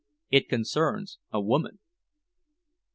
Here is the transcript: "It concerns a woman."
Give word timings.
"It 0.31 0.49
concerns 0.49 1.19
a 1.31 1.39
woman." 1.39 1.77